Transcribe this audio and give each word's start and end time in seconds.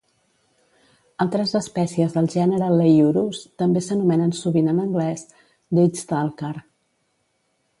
Altres 1.25 1.51
espècies 1.59 2.15
del 2.15 2.29
gènere 2.35 2.69
Leiurus 2.79 3.41
també 3.63 3.83
s'anomenen 3.89 4.33
sovint 4.39 4.71
en 4.73 4.81
anglès 4.87 5.25
"deathstalker". 5.81 6.53